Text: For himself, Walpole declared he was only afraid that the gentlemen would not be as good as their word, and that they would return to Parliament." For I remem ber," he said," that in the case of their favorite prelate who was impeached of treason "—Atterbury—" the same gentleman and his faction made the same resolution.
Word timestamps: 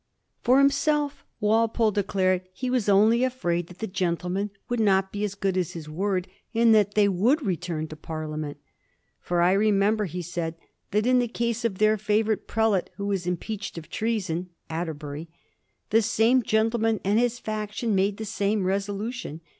For 0.41 0.57
himself, 0.57 1.23
Walpole 1.39 1.91
declared 1.91 2.49
he 2.53 2.71
was 2.71 2.89
only 2.89 3.23
afraid 3.23 3.67
that 3.67 3.77
the 3.77 3.85
gentlemen 3.85 4.49
would 4.67 4.79
not 4.79 5.11
be 5.11 5.23
as 5.23 5.35
good 5.35 5.55
as 5.55 5.73
their 5.73 5.93
word, 5.93 6.27
and 6.55 6.73
that 6.73 6.95
they 6.95 7.07
would 7.07 7.45
return 7.45 7.87
to 7.89 7.95
Parliament." 7.95 8.57
For 9.21 9.43
I 9.43 9.53
remem 9.53 9.97
ber," 9.97 10.05
he 10.05 10.23
said," 10.23 10.55
that 10.89 11.05
in 11.05 11.19
the 11.19 11.27
case 11.27 11.63
of 11.63 11.77
their 11.77 11.99
favorite 11.99 12.47
prelate 12.47 12.89
who 12.95 13.05
was 13.05 13.27
impeached 13.27 13.77
of 13.77 13.91
treason 13.91 14.49
"—Atterbury—" 14.71 15.29
the 15.91 16.01
same 16.01 16.41
gentleman 16.41 16.99
and 17.03 17.19
his 17.19 17.37
faction 17.37 17.93
made 17.93 18.17
the 18.17 18.25
same 18.25 18.63
resolution. 18.65 19.41